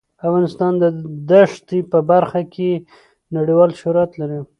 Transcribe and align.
افغانستان 0.27 0.73
د 1.29 1.31
ښتې 1.51 1.79
په 1.91 1.99
برخه 2.11 2.41
کې 2.53 2.69
نړیوال 3.35 3.71
شهرت 3.81 4.11
لري. 4.21 4.39